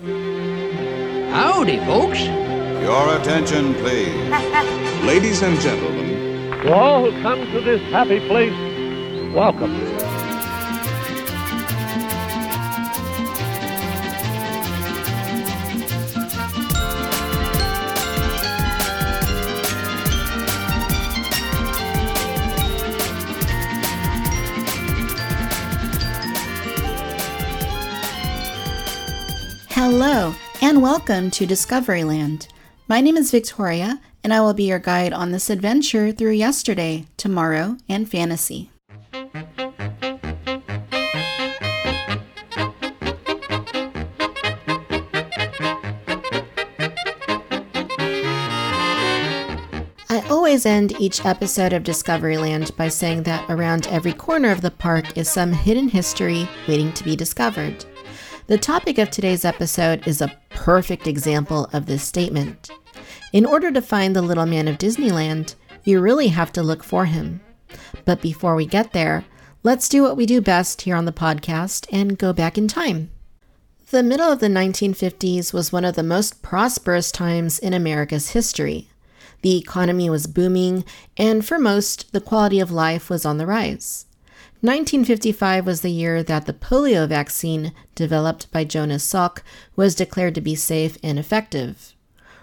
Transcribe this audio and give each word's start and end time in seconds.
Howdy, 0.00 1.76
folks. 1.80 2.20
Your 2.20 3.18
attention, 3.18 3.74
please. 3.74 4.14
Ladies 5.04 5.42
and 5.42 5.60
gentlemen, 5.60 6.62
To 6.62 6.72
all 6.72 7.10
who 7.10 7.20
come 7.20 7.40
to 7.52 7.60
this 7.60 7.82
happy 7.92 8.18
place, 8.26 8.54
welcome. 9.34 9.78
And 30.70 30.80
welcome 30.82 31.32
to 31.32 31.44
Discoveryland. 31.44 32.46
My 32.86 33.00
name 33.00 33.16
is 33.16 33.32
Victoria, 33.32 34.00
and 34.22 34.32
I 34.32 34.40
will 34.40 34.54
be 34.54 34.68
your 34.68 34.78
guide 34.78 35.12
on 35.12 35.32
this 35.32 35.50
adventure 35.50 36.12
through 36.12 36.30
yesterday, 36.30 37.06
tomorrow, 37.16 37.76
and 37.88 38.08
fantasy. 38.08 38.70
I 50.08 50.24
always 50.30 50.64
end 50.64 50.92
each 51.00 51.24
episode 51.26 51.72
of 51.72 51.82
Discoveryland 51.82 52.76
by 52.76 52.86
saying 52.86 53.24
that 53.24 53.44
around 53.50 53.88
every 53.88 54.12
corner 54.12 54.52
of 54.52 54.60
the 54.60 54.70
park 54.70 55.18
is 55.18 55.28
some 55.28 55.52
hidden 55.52 55.88
history 55.88 56.48
waiting 56.68 56.92
to 56.92 57.02
be 57.02 57.16
discovered. 57.16 57.84
The 58.50 58.58
topic 58.58 58.98
of 58.98 59.12
today's 59.12 59.44
episode 59.44 60.08
is 60.08 60.20
a 60.20 60.36
perfect 60.48 61.06
example 61.06 61.70
of 61.72 61.86
this 61.86 62.02
statement. 62.02 62.68
In 63.32 63.46
order 63.46 63.70
to 63.70 63.80
find 63.80 64.16
the 64.16 64.22
little 64.22 64.44
man 64.44 64.66
of 64.66 64.76
Disneyland, 64.76 65.54
you 65.84 66.00
really 66.00 66.26
have 66.26 66.50
to 66.54 66.62
look 66.64 66.82
for 66.82 67.04
him. 67.04 67.42
But 68.04 68.20
before 68.20 68.56
we 68.56 68.66
get 68.66 68.92
there, 68.92 69.24
let's 69.62 69.88
do 69.88 70.02
what 70.02 70.16
we 70.16 70.26
do 70.26 70.40
best 70.40 70.82
here 70.82 70.96
on 70.96 71.04
the 71.04 71.12
podcast 71.12 71.86
and 71.92 72.18
go 72.18 72.32
back 72.32 72.58
in 72.58 72.66
time. 72.66 73.12
The 73.92 74.02
middle 74.02 74.32
of 74.32 74.40
the 74.40 74.48
1950s 74.48 75.52
was 75.52 75.70
one 75.70 75.84
of 75.84 75.94
the 75.94 76.02
most 76.02 76.42
prosperous 76.42 77.12
times 77.12 77.56
in 77.60 77.72
America's 77.72 78.30
history. 78.30 78.88
The 79.42 79.58
economy 79.58 80.10
was 80.10 80.26
booming, 80.26 80.84
and 81.16 81.46
for 81.46 81.60
most, 81.60 82.12
the 82.12 82.20
quality 82.20 82.58
of 82.58 82.72
life 82.72 83.10
was 83.10 83.24
on 83.24 83.38
the 83.38 83.46
rise. 83.46 84.06
1955 84.62 85.64
was 85.64 85.80
the 85.80 85.90
year 85.90 86.22
that 86.22 86.44
the 86.44 86.52
polio 86.52 87.08
vaccine, 87.08 87.72
developed 87.94 88.52
by 88.52 88.62
Jonas 88.62 89.10
Salk, 89.10 89.40
was 89.74 89.94
declared 89.94 90.34
to 90.34 90.42
be 90.42 90.54
safe 90.54 90.98
and 91.02 91.18
effective. 91.18 91.94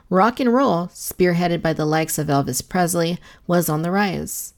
Rock 0.10 0.40
and 0.40 0.52
roll, 0.52 0.88
spearheaded 0.88 1.62
by 1.62 1.74
the 1.74 1.86
likes 1.86 2.18
of 2.18 2.26
Elvis 2.26 2.68
Presley, 2.68 3.20
was 3.46 3.70
on 3.70 3.84
the 3.84 3.92
rise. 3.92 4.56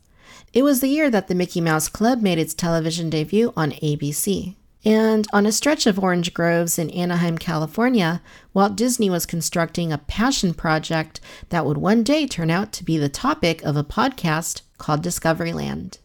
It 0.53 0.63
was 0.63 0.79
the 0.79 0.87
year 0.87 1.09
that 1.09 1.27
the 1.27 1.35
Mickey 1.35 1.59
Mouse 1.59 1.89
Club 1.89 2.21
made 2.21 2.39
its 2.39 2.53
television 2.53 3.09
debut 3.09 3.51
on 3.57 3.71
ABC. 3.71 4.55
And 4.85 5.27
on 5.33 5.45
a 5.45 5.51
stretch 5.51 5.85
of 5.85 5.99
orange 5.99 6.33
groves 6.33 6.79
in 6.79 6.89
Anaheim, 6.91 7.37
California, 7.37 8.21
Walt 8.53 8.77
Disney 8.77 9.09
was 9.09 9.25
constructing 9.25 9.91
a 9.91 9.97
passion 9.97 10.53
project 10.53 11.19
that 11.49 11.65
would 11.65 11.77
one 11.77 12.03
day 12.03 12.25
turn 12.25 12.49
out 12.49 12.71
to 12.71 12.85
be 12.85 12.97
the 12.97 13.09
topic 13.09 13.61
of 13.63 13.75
a 13.75 13.83
podcast 13.83 14.61
called 14.77 15.03
Discoveryland. 15.03 15.97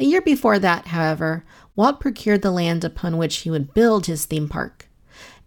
A 0.00 0.04
year 0.04 0.22
before 0.22 0.58
that, 0.58 0.86
however, 0.86 1.44
Walt 1.76 2.00
procured 2.00 2.40
the 2.40 2.50
land 2.50 2.84
upon 2.84 3.18
which 3.18 3.38
he 3.38 3.50
would 3.50 3.74
build 3.74 4.06
his 4.06 4.24
theme 4.24 4.48
park. 4.48 4.88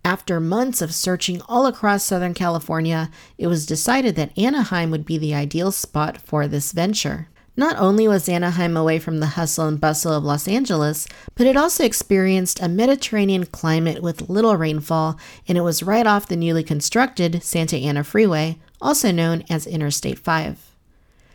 After 0.05 0.39
months 0.39 0.79
of 0.79 0.93
searching 0.93 1.41
all 1.49 1.65
across 1.65 2.03
Southern 2.03 2.35
California, 2.35 3.09
it 3.39 3.47
was 3.47 3.65
decided 3.65 4.15
that 4.15 4.37
Anaheim 4.37 4.91
would 4.91 5.05
be 5.05 5.17
the 5.17 5.33
ideal 5.33 5.71
spot 5.71 6.19
for 6.21 6.47
this 6.47 6.71
venture. 6.71 7.29
Not 7.57 7.77
only 7.77 8.07
was 8.07 8.29
Anaheim 8.29 8.77
away 8.77 8.99
from 8.99 9.19
the 9.19 9.27
hustle 9.27 9.67
and 9.67 9.81
bustle 9.81 10.13
of 10.13 10.23
Los 10.23 10.47
Angeles, 10.47 11.07
but 11.33 11.47
it 11.47 11.57
also 11.57 11.83
experienced 11.83 12.61
a 12.61 12.69
Mediterranean 12.69 13.47
climate 13.47 14.03
with 14.03 14.29
little 14.29 14.55
rainfall, 14.55 15.17
and 15.47 15.57
it 15.57 15.61
was 15.61 15.81
right 15.81 16.05
off 16.05 16.27
the 16.27 16.35
newly 16.35 16.63
constructed 16.63 17.41
Santa 17.41 17.77
Ana 17.77 18.03
Freeway, 18.03 18.59
also 18.79 19.11
known 19.11 19.43
as 19.49 19.65
Interstate 19.65 20.19
5. 20.19 20.72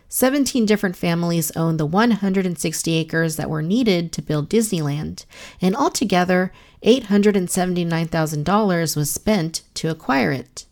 17 0.09 0.65
different 0.65 0.97
families 0.97 1.55
owned 1.55 1.79
the 1.79 1.85
160 1.85 2.95
acres 2.95 3.37
that 3.37 3.51
were 3.51 3.63
needed 3.63 4.11
to 4.13 4.23
build 4.23 4.49
Disneyland, 4.49 5.27
and 5.61 5.77
altogether, 5.77 6.51
$879,000 6.83 8.97
was 8.97 9.11
spent 9.11 9.63
to 9.75 9.91
acquire 9.91 10.33
it. 10.33 10.65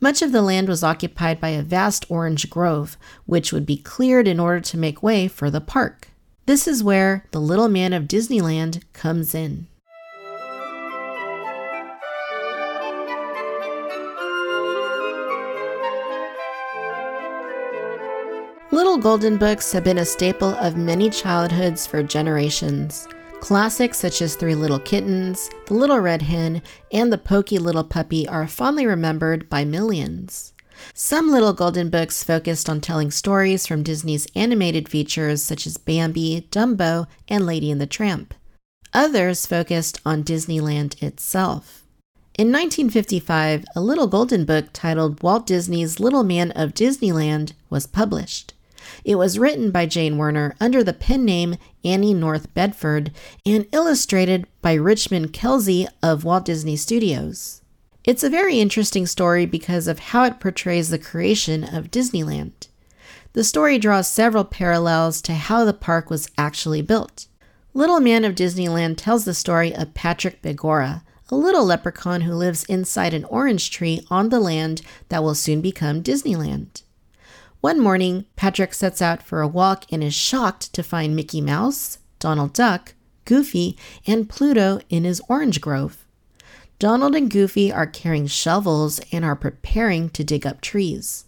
Much 0.00 0.22
of 0.22 0.30
the 0.32 0.42
land 0.42 0.68
was 0.68 0.84
occupied 0.84 1.40
by 1.40 1.50
a 1.50 1.62
vast 1.62 2.04
orange 2.08 2.50
grove, 2.50 2.96
which 3.26 3.52
would 3.52 3.66
be 3.66 3.76
cleared 3.76 4.28
in 4.28 4.40
order 4.40 4.60
to 4.60 4.76
make 4.76 5.02
way 5.02 5.28
for 5.28 5.50
the 5.50 5.60
park. 5.60 6.08
This 6.46 6.66
is 6.66 6.82
where 6.82 7.26
the 7.30 7.40
little 7.40 7.68
man 7.68 7.92
of 7.92 8.04
Disneyland 8.04 8.82
comes 8.92 9.34
in. 9.34 9.68
Little 18.82 18.98
Golden 18.98 19.36
Books 19.36 19.70
have 19.70 19.84
been 19.84 19.98
a 19.98 20.04
staple 20.04 20.56
of 20.56 20.76
many 20.76 21.08
childhoods 21.08 21.86
for 21.86 22.02
generations. 22.02 23.06
Classics 23.38 23.96
such 23.96 24.20
as 24.20 24.34
Three 24.34 24.56
Little 24.56 24.80
Kittens, 24.80 25.48
The 25.66 25.74
Little 25.74 26.00
Red 26.00 26.22
Hen, 26.22 26.62
and 26.90 27.12
The 27.12 27.16
Pokey 27.16 27.58
Little 27.58 27.84
Puppy 27.84 28.26
are 28.26 28.48
fondly 28.48 28.84
remembered 28.84 29.48
by 29.48 29.64
millions. 29.64 30.52
Some 30.94 31.30
Little 31.30 31.52
Golden 31.52 31.90
Books 31.90 32.24
focused 32.24 32.68
on 32.68 32.80
telling 32.80 33.12
stories 33.12 33.68
from 33.68 33.84
Disney's 33.84 34.26
animated 34.34 34.88
features 34.88 35.44
such 35.44 35.64
as 35.64 35.76
Bambi, 35.76 36.48
Dumbo, 36.50 37.06
and 37.28 37.46
Lady 37.46 37.70
and 37.70 37.80
the 37.80 37.86
Tramp. 37.86 38.34
Others 38.92 39.46
focused 39.46 40.00
on 40.04 40.24
Disneyland 40.24 41.00
itself. 41.00 41.84
In 42.36 42.48
1955, 42.48 43.64
a 43.76 43.80
Little 43.80 44.08
Golden 44.08 44.44
Book 44.44 44.70
titled 44.72 45.22
Walt 45.22 45.46
Disney's 45.46 46.00
Little 46.00 46.24
Man 46.24 46.50
of 46.50 46.74
Disneyland 46.74 47.52
was 47.70 47.86
published. 47.86 48.54
It 49.04 49.16
was 49.16 49.38
written 49.38 49.70
by 49.70 49.86
Jane 49.86 50.18
Werner 50.18 50.54
under 50.60 50.82
the 50.82 50.92
pen 50.92 51.24
name 51.24 51.56
Annie 51.84 52.14
North 52.14 52.52
Bedford 52.54 53.12
and 53.44 53.66
illustrated 53.72 54.46
by 54.60 54.74
Richmond 54.74 55.32
Kelsey 55.32 55.86
of 56.02 56.24
Walt 56.24 56.44
Disney 56.44 56.76
Studios. 56.76 57.62
It's 58.04 58.24
a 58.24 58.30
very 58.30 58.58
interesting 58.58 59.06
story 59.06 59.46
because 59.46 59.86
of 59.86 59.98
how 59.98 60.24
it 60.24 60.40
portrays 60.40 60.90
the 60.90 60.98
creation 60.98 61.62
of 61.62 61.90
Disneyland. 61.90 62.68
The 63.32 63.44
story 63.44 63.78
draws 63.78 64.08
several 64.08 64.44
parallels 64.44 65.22
to 65.22 65.34
how 65.34 65.64
the 65.64 65.72
park 65.72 66.10
was 66.10 66.28
actually 66.36 66.82
built. 66.82 67.26
Little 67.74 68.00
Man 68.00 68.24
of 68.24 68.34
Disneyland 68.34 68.96
tells 68.98 69.24
the 69.24 69.32
story 69.32 69.74
of 69.74 69.94
Patrick 69.94 70.42
Begorra, 70.42 71.02
a 71.30 71.36
little 71.36 71.64
leprechaun 71.64 72.22
who 72.22 72.34
lives 72.34 72.64
inside 72.64 73.14
an 73.14 73.24
orange 73.24 73.70
tree 73.70 74.06
on 74.10 74.28
the 74.28 74.40
land 74.40 74.82
that 75.08 75.22
will 75.22 75.34
soon 75.34 75.62
become 75.62 76.02
Disneyland. 76.02 76.82
One 77.62 77.78
morning, 77.78 78.26
Patrick 78.34 78.74
sets 78.74 79.00
out 79.00 79.22
for 79.22 79.40
a 79.40 79.46
walk 79.46 79.84
and 79.92 80.02
is 80.02 80.14
shocked 80.14 80.72
to 80.72 80.82
find 80.82 81.14
Mickey 81.14 81.40
Mouse, 81.40 81.98
Donald 82.18 82.52
Duck, 82.52 82.94
Goofy, 83.24 83.78
and 84.04 84.28
Pluto 84.28 84.80
in 84.88 85.04
his 85.04 85.22
orange 85.28 85.60
grove. 85.60 86.04
Donald 86.80 87.14
and 87.14 87.30
Goofy 87.30 87.72
are 87.72 87.86
carrying 87.86 88.26
shovels 88.26 89.00
and 89.12 89.24
are 89.24 89.36
preparing 89.36 90.10
to 90.10 90.24
dig 90.24 90.44
up 90.44 90.60
trees. 90.60 91.26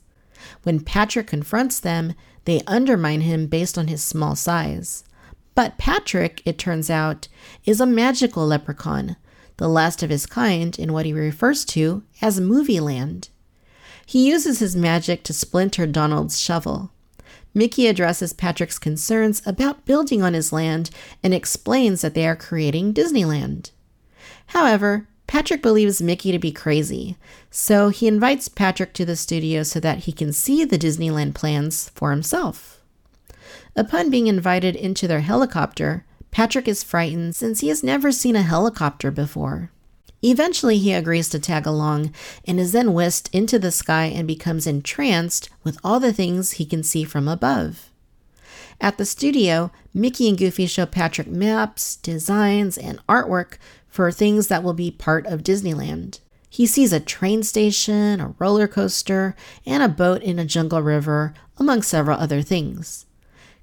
When 0.65 0.81
Patrick 0.81 1.29
confronts 1.29 1.79
them, 1.79 2.15
they 2.47 2.63
undermine 2.67 3.21
him 3.21 3.47
based 3.47 3.79
on 3.79 3.87
his 3.87 4.03
small 4.03 4.35
size. 4.35 5.05
But 5.55 5.79
Patrick, 5.79 6.43
it 6.45 6.59
turns 6.59 6.91
out, 6.91 7.29
is 7.65 7.81
a 7.81 7.87
magical 7.87 8.45
leprechaun, 8.45 9.15
the 9.59 9.69
last 9.69 10.03
of 10.03 10.11
his 10.11 10.27
kind 10.27 10.77
in 10.81 10.93
what 10.93 11.07
he 11.07 11.13
refers 11.13 11.65
to 11.67 12.03
as 12.21 12.41
Movie 12.41 12.81
Land. 12.81 13.29
He 14.07 14.29
uses 14.29 14.59
his 14.59 14.77
magic 14.77 15.23
to 15.25 15.33
splinter 15.33 15.87
Donald's 15.87 16.41
shovel. 16.41 16.91
Mickey 17.55 17.87
addresses 17.87 18.33
Patrick's 18.33 18.79
concerns 18.79 19.41
about 19.47 19.87
building 19.87 20.23
on 20.23 20.35
his 20.35 20.53
land 20.53 20.91
and 21.23 21.33
explains 21.33 22.03
that 22.03 22.15
they 22.15 22.27
are 22.27 22.37
creating 22.37 22.93
Disneyland. 22.93 23.71
However, 24.49 25.09
Patrick 25.27 25.63
believes 25.63 26.03
Mickey 26.03 26.33
to 26.33 26.39
be 26.39 26.53
crazy, 26.53 27.17
so 27.51 27.89
he 27.89 28.07
invites 28.07 28.49
Patrick 28.49 28.93
to 28.95 29.05
the 29.05 29.17
studio 29.17 29.63
so 29.63 29.81
that 29.81 30.01
he 30.01 30.13
can 30.13 30.33
see 30.33 30.65
the 30.65 30.79
Disneyland 30.79 31.35
plans 31.35 31.91
for 31.95 32.11
himself. 32.11 32.81
Upon 33.77 34.11
being 34.11 34.27
invited 34.27 34.77
into 34.77 35.09
their 35.09 35.21
helicopter, 35.21 36.05
Patrick 36.31 36.69
is 36.69 36.83
frightened 36.83 37.37
since 37.37 37.61
he 37.61 37.69
has 37.69 37.83
never 37.83 38.13
seen 38.13 38.37
a 38.37 38.43
helicopter 38.43 39.11
before. 39.11 39.71
Eventually, 40.25 40.79
he 40.79 40.95
agrees 40.95 41.29
to 41.29 41.39
tag 41.39 41.67
along 41.67 42.11
and 42.47 42.59
is 42.59 42.73
then 42.73 42.95
whisked 42.95 43.29
into 43.31 43.59
the 43.59 43.71
sky 43.71 44.07
and 44.07 44.27
becomes 44.27 44.67
entranced 44.67 45.51
with 45.63 45.77
all 45.85 46.01
the 46.01 46.15
things 46.15 46.53
he 46.53 46.65
can 46.65 46.83
see 46.83 47.05
from 47.05 47.29
above. 47.29 47.91
At 48.81 48.97
the 48.97 49.05
studio, 49.05 49.71
Mickey 49.93 50.31
and 50.31 50.39
Goofy 50.39 50.67
show 50.67 50.87
Patrick 50.87 51.27
maps, 51.29 51.97
designs, 51.97 52.79
and 52.79 53.07
artwork 53.07 53.59
for 53.87 54.11
things 54.11 54.49
that 54.49 54.63
will 54.63 54.73
be 54.73 54.91
part 54.91 55.27
of 55.27 55.43
Disneyland. 55.43 56.21
He 56.49 56.67
sees 56.67 56.93
a 56.95 57.01
train 57.01 57.43
station, 57.43 58.19
a 58.19 58.35
roller 58.39 58.67
coaster, 58.67 59.37
and 59.67 59.83
a 59.83 59.89
boat 59.89 60.23
in 60.23 60.39
a 60.39 60.47
jungle 60.47 60.81
river, 60.81 61.35
among 61.59 61.83
several 61.83 62.19
other 62.19 62.41
things. 62.41 63.05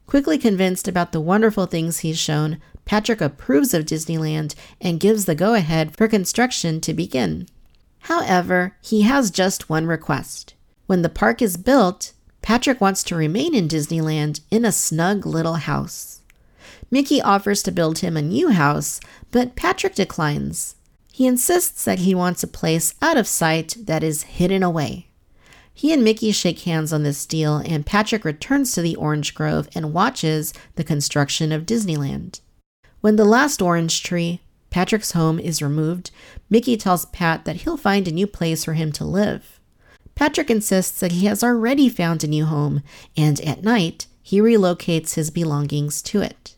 Quickly 0.05 0.37
convinced 0.37 0.87
about 0.87 1.11
the 1.11 1.21
wonderful 1.21 1.65
things 1.65 1.99
he's 1.99 2.19
shown, 2.19 2.61
Patrick 2.85 3.21
approves 3.21 3.73
of 3.73 3.85
Disneyland 3.85 4.55
and 4.79 4.99
gives 4.99 5.25
the 5.25 5.35
go 5.35 5.53
ahead 5.53 5.95
for 5.95 6.07
construction 6.07 6.81
to 6.81 6.93
begin. 6.93 7.47
However, 8.01 8.75
he 8.81 9.03
has 9.03 9.31
just 9.31 9.69
one 9.69 9.85
request. 9.85 10.55
When 10.87 11.01
the 11.01 11.09
park 11.09 11.41
is 11.41 11.57
built, 11.57 12.13
Patrick 12.41 12.81
wants 12.81 13.03
to 13.03 13.15
remain 13.15 13.53
in 13.53 13.67
Disneyland 13.67 14.41
in 14.49 14.65
a 14.65 14.71
snug 14.71 15.25
little 15.25 15.55
house. 15.55 16.21
Mickey 16.89 17.21
offers 17.21 17.63
to 17.63 17.71
build 17.71 17.99
him 17.99 18.17
a 18.17 18.21
new 18.21 18.49
house, 18.49 18.99
but 19.31 19.55
Patrick 19.55 19.95
declines. 19.95 20.75
He 21.13 21.27
insists 21.27 21.85
that 21.85 21.99
he 21.99 22.15
wants 22.15 22.43
a 22.43 22.47
place 22.47 22.95
out 23.01 23.17
of 23.17 23.27
sight 23.27 23.77
that 23.79 24.03
is 24.03 24.23
hidden 24.23 24.63
away. 24.63 25.07
He 25.73 25.93
and 25.93 26.03
Mickey 26.03 26.31
shake 26.31 26.61
hands 26.61 26.91
on 26.91 27.03
this 27.03 27.25
deal, 27.25 27.57
and 27.57 27.85
Patrick 27.85 28.25
returns 28.25 28.73
to 28.73 28.81
the 28.81 28.95
orange 28.95 29.33
grove 29.33 29.69
and 29.73 29.93
watches 29.93 30.53
the 30.75 30.83
construction 30.83 31.51
of 31.51 31.65
Disneyland. 31.65 32.41
When 33.01 33.15
the 33.15 33.25
last 33.25 33.62
orange 33.62 34.03
tree, 34.03 34.42
Patrick's 34.69 35.12
home, 35.12 35.39
is 35.39 35.62
removed, 35.62 36.12
Mickey 36.50 36.77
tells 36.77 37.06
Pat 37.06 37.45
that 37.45 37.57
he'll 37.57 37.77
find 37.77 38.07
a 38.07 38.12
new 38.12 38.27
place 38.27 38.63
for 38.63 38.74
him 38.74 38.92
to 38.94 39.03
live. 39.03 39.59
Patrick 40.13 40.51
insists 40.51 41.00
that 41.00 41.12
he 41.12 41.25
has 41.25 41.44
already 41.44 41.89
found 41.89 42.24
a 42.24 42.27
new 42.27 42.45
home, 42.45 42.83
and 43.18 43.42
at 43.42 43.63
night, 43.63 44.06
he 44.21 44.39
relocates 44.39 45.15
his 45.15 45.31
belongings 45.31 46.01
to 46.03 46.21
it. 46.21 46.56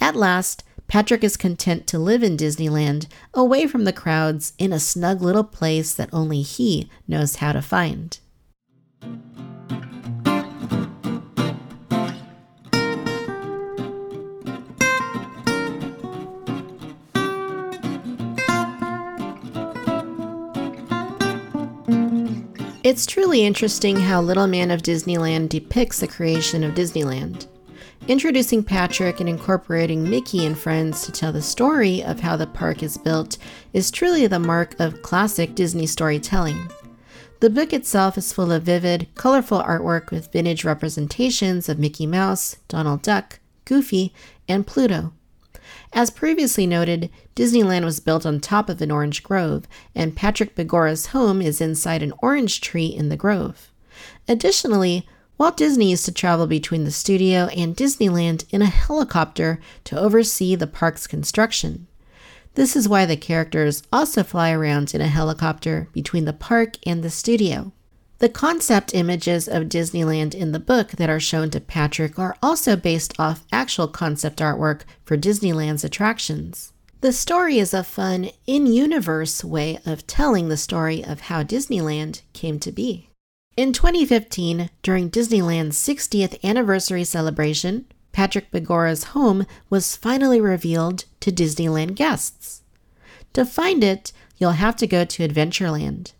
At 0.00 0.14
last, 0.14 0.64
Patrick 0.86 1.24
is 1.24 1.38
content 1.38 1.86
to 1.86 1.98
live 1.98 2.22
in 2.22 2.36
Disneyland, 2.36 3.06
away 3.32 3.66
from 3.66 3.84
the 3.84 3.92
crowds, 3.92 4.52
in 4.58 4.70
a 4.70 4.78
snug 4.78 5.22
little 5.22 5.44
place 5.44 5.94
that 5.94 6.10
only 6.12 6.42
he 6.42 6.90
knows 7.08 7.36
how 7.36 7.52
to 7.52 7.62
find. 7.62 8.18
It's 22.84 23.06
truly 23.06 23.46
interesting 23.46 23.98
how 23.98 24.20
Little 24.20 24.46
Man 24.46 24.70
of 24.70 24.82
Disneyland 24.82 25.48
depicts 25.48 26.00
the 26.00 26.06
creation 26.06 26.62
of 26.62 26.74
Disneyland. 26.74 27.46
Introducing 28.08 28.62
Patrick 28.62 29.20
and 29.20 29.28
incorporating 29.28 30.06
Mickey 30.06 30.44
and 30.44 30.58
friends 30.58 31.06
to 31.06 31.10
tell 31.10 31.32
the 31.32 31.40
story 31.40 32.04
of 32.04 32.20
how 32.20 32.36
the 32.36 32.46
park 32.46 32.82
is 32.82 32.98
built 32.98 33.38
is 33.72 33.90
truly 33.90 34.26
the 34.26 34.38
mark 34.38 34.78
of 34.78 35.00
classic 35.00 35.54
Disney 35.54 35.86
storytelling. 35.86 36.70
The 37.40 37.48
book 37.48 37.72
itself 37.72 38.18
is 38.18 38.34
full 38.34 38.52
of 38.52 38.64
vivid, 38.64 39.08
colorful 39.14 39.62
artwork 39.62 40.10
with 40.10 40.30
vintage 40.30 40.62
representations 40.62 41.70
of 41.70 41.78
Mickey 41.78 42.06
Mouse, 42.06 42.58
Donald 42.68 43.00
Duck, 43.00 43.40
Goofy, 43.64 44.12
and 44.46 44.66
Pluto. 44.66 45.14
As 45.92 46.10
previously 46.10 46.66
noted, 46.66 47.10
Disneyland 47.36 47.84
was 47.84 48.00
built 48.00 48.26
on 48.26 48.40
top 48.40 48.68
of 48.68 48.80
an 48.82 48.90
orange 48.90 49.22
grove, 49.22 49.66
and 49.94 50.16
Patrick 50.16 50.54
Begorra's 50.54 51.06
home 51.06 51.40
is 51.40 51.60
inside 51.60 52.02
an 52.02 52.12
orange 52.22 52.60
tree 52.60 52.86
in 52.86 53.08
the 53.08 53.16
grove. 53.16 53.70
Additionally, 54.28 55.08
Walt 55.36 55.56
Disney 55.56 55.90
used 55.90 56.04
to 56.04 56.12
travel 56.12 56.46
between 56.46 56.84
the 56.84 56.90
studio 56.90 57.46
and 57.56 57.76
Disneyland 57.76 58.44
in 58.50 58.62
a 58.62 58.66
helicopter 58.66 59.60
to 59.84 59.98
oversee 59.98 60.54
the 60.54 60.66
park's 60.66 61.06
construction. 61.06 61.86
This 62.54 62.76
is 62.76 62.88
why 62.88 63.04
the 63.04 63.16
characters 63.16 63.82
also 63.92 64.22
fly 64.22 64.52
around 64.52 64.94
in 64.94 65.00
a 65.00 65.08
helicopter 65.08 65.88
between 65.92 66.24
the 66.24 66.32
park 66.32 66.76
and 66.86 67.02
the 67.02 67.10
studio. 67.10 67.72
The 68.18 68.28
concept 68.28 68.94
images 68.94 69.48
of 69.48 69.64
Disneyland 69.64 70.34
in 70.34 70.52
the 70.52 70.60
book 70.60 70.92
that 70.92 71.10
are 71.10 71.20
shown 71.20 71.50
to 71.50 71.60
Patrick 71.60 72.18
are 72.18 72.36
also 72.42 72.76
based 72.76 73.12
off 73.18 73.44
actual 73.52 73.88
concept 73.88 74.38
artwork 74.38 74.82
for 75.04 75.16
Disneyland's 75.16 75.84
attractions. 75.84 76.72
The 77.00 77.12
story 77.12 77.58
is 77.58 77.74
a 77.74 77.84
fun, 77.84 78.30
in 78.46 78.66
universe 78.66 79.44
way 79.44 79.78
of 79.84 80.06
telling 80.06 80.48
the 80.48 80.56
story 80.56 81.04
of 81.04 81.22
how 81.22 81.42
Disneyland 81.42 82.22
came 82.32 82.58
to 82.60 82.72
be. 82.72 83.10
In 83.56 83.72
2015, 83.72 84.70
during 84.82 85.10
Disneyland's 85.10 85.76
60th 85.76 86.42
anniversary 86.42 87.04
celebration, 87.04 87.84
Patrick 88.12 88.50
Begorra's 88.50 89.04
home 89.12 89.44
was 89.68 89.96
finally 89.96 90.40
revealed 90.40 91.04
to 91.20 91.30
Disneyland 91.30 91.94
guests. 91.94 92.62
To 93.34 93.44
find 93.44 93.84
it, 93.84 94.12
you'll 94.38 94.52
have 94.52 94.76
to 94.76 94.86
go 94.86 95.04
to 95.04 95.28
Adventureland. 95.28 96.12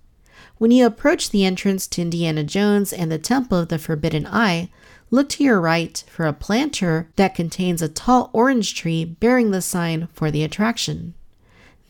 When 0.58 0.70
you 0.70 0.86
approach 0.86 1.30
the 1.30 1.44
entrance 1.44 1.86
to 1.88 2.02
Indiana 2.02 2.44
Jones 2.44 2.92
and 2.92 3.10
the 3.10 3.18
Temple 3.18 3.58
of 3.58 3.68
the 3.68 3.78
Forbidden 3.78 4.26
Eye, 4.26 4.70
look 5.10 5.28
to 5.30 5.44
your 5.44 5.60
right 5.60 6.02
for 6.08 6.26
a 6.26 6.32
planter 6.32 7.08
that 7.16 7.34
contains 7.34 7.82
a 7.82 7.88
tall 7.88 8.30
orange 8.32 8.74
tree 8.74 9.04
bearing 9.04 9.50
the 9.50 9.62
sign 9.62 10.08
for 10.12 10.30
the 10.30 10.42
attraction. 10.42 11.14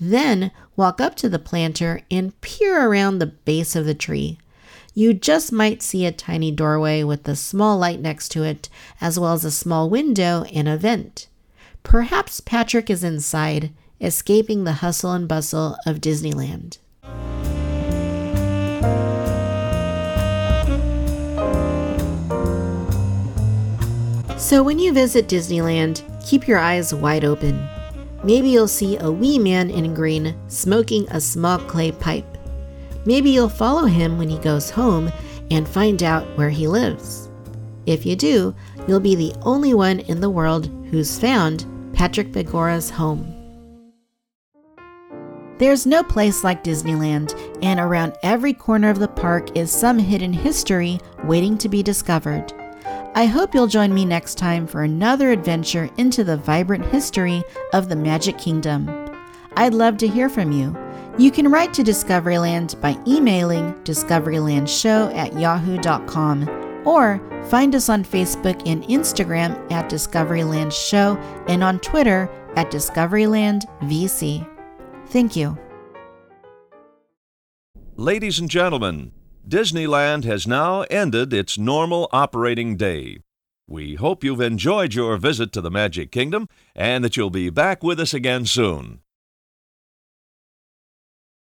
Then 0.01 0.51
walk 0.77 1.01
up 1.01 1.15
to 1.17 1.29
the 1.29 1.39
planter 1.39 2.03
and 2.11 2.39
peer 2.41 2.89
around 2.89 3.19
the 3.19 3.27
base 3.27 3.77
of 3.77 3.87
the 3.87 3.95
tree. 3.95 4.39
You 4.93 5.13
just 5.13 5.51
might 5.51 5.83
see 5.83 6.07
a 6.07 6.13
tiny 6.13 6.53
doorway 6.53 7.03
with 7.03 7.27
a 7.29 7.35
small 7.35 7.79
light 7.79 8.01
next 8.01 8.29
to 8.31 8.45
it, 8.45 8.69
as 9.01 9.19
well 9.19 9.33
as 9.33 9.45
a 9.45 9.51
small 9.51 9.91
window 9.91 10.45
and 10.53 10.69
a 10.69 10.77
vent. 10.77 11.27
Perhaps 11.83 12.41
Patrick 12.41 12.89
is 12.89 13.03
inside, 13.03 13.71
escaping 14.01 14.65
the 14.65 14.75
hustle 14.75 15.13
and 15.13 15.27
bustle 15.27 15.77
of 15.85 16.01
Disneyland. 16.01 16.79
So, 24.45 24.63
when 24.63 24.79
you 24.79 24.93
visit 24.93 25.27
Disneyland, 25.27 26.03
keep 26.23 26.47
your 26.47 26.59
eyes 26.59 26.93
wide 26.93 27.25
open. 27.25 27.67
Maybe 28.23 28.51
you'll 28.51 28.69
see 28.69 28.99
a 28.99 29.11
wee 29.11 29.39
man 29.39 29.71
in 29.71 29.95
green 29.95 30.37
smoking 30.49 31.09
a 31.09 31.19
small 31.19 31.59
clay 31.61 31.93
pipe. 31.93 32.27
Maybe 33.07 33.31
you'll 33.31 33.49
follow 33.49 33.87
him 33.87 34.19
when 34.19 34.29
he 34.29 34.37
goes 34.41 34.69
home 34.69 35.11
and 35.51 35.67
find 35.67 36.03
out 36.03 36.27
where 36.37 36.51
he 36.51 36.69
lives. 36.69 37.31
If 37.87 38.05
you 38.05 38.17
do, 38.17 38.55
you'll 38.87 39.01
be 39.01 39.15
the 39.15 39.33
only 39.41 39.73
one 39.73 40.01
in 40.01 40.21
the 40.21 40.29
world 40.29 40.67
who's 40.91 41.19
found 41.19 41.65
Patrick 41.95 42.31
Begorra's 42.31 42.91
home. 42.91 43.27
There's 45.57 45.87
no 45.87 46.03
place 46.03 46.45
like 46.45 46.63
Disneyland, 46.63 47.33
and 47.63 47.81
around 47.81 48.13
every 48.23 48.53
corner 48.53 48.91
of 48.91 48.99
the 48.99 49.09
park 49.09 49.57
is 49.57 49.73
some 49.73 49.99
hidden 49.99 50.35
history 50.35 51.01
waiting 51.25 51.57
to 51.57 51.71
be 51.71 51.83
discovered. 51.83 52.53
I 53.17 53.27
hope 53.27 53.55
you'll 53.55 53.69
join 53.69 53.95
me 53.95 54.05
next 54.05 54.39
time 54.39 54.67
for 54.67 54.83
another 54.83 55.31
adventure 55.31 55.89
into 55.99 56.25
the 56.25 56.37
vibrant 56.37 56.85
history 56.87 57.45
of 57.73 57.89
the 57.89 57.95
Magic 57.95 58.37
Kingdom. 58.39 58.91
I'd 59.57 59.73
love 59.73 59.97
to 59.99 60.09
hear 60.09 60.29
from 60.29 60.51
you. 60.51 60.77
You 61.17 61.31
can 61.31 61.49
write 61.49 61.73
to 61.75 61.85
Discoveryland 61.85 62.81
by 62.81 62.99
emailing 63.07 63.73
discoverylandshow 63.85 65.15
at 65.15 65.39
yahoo.com 65.39 66.83
or 66.85 67.21
find 67.49 67.77
us 67.77 67.89
on 67.89 68.05
Facebook 68.05 68.61
and 68.67 68.83
Instagram 68.85 69.71
at 69.71 69.89
Discoveryland 69.89 70.73
Show 70.73 71.17
and 71.47 71.63
on 71.63 71.79
Twitter 71.79 72.29
at 72.57 72.73
Discoveryland 72.73 73.63
VC. 73.83 74.45
Thank 75.07 75.37
you. 75.37 75.57
Ladies 77.95 78.41
and 78.41 78.51
gentlemen, 78.51 79.13
Disneyland 79.47 80.25
has 80.25 80.47
now 80.47 80.83
ended 80.91 81.35
its 81.35 81.59
normal 81.59 82.09
operating 82.13 82.79
day. 82.79 83.19
We 83.69 83.95
hope 83.97 84.25
you've 84.25 84.41
enjoyed 84.41 84.95
your 84.95 85.19
visit 85.19 85.53
to 85.53 85.61
the 85.61 85.71
Magic 85.71 86.11
Kingdom 86.11 86.49
and 86.75 87.05
that 87.05 87.19
you'll 87.19 87.29
be 87.29 87.51
back 87.51 87.83
with 87.83 88.01
us 88.01 88.15
again 88.15 88.47
soon. 88.47 89.01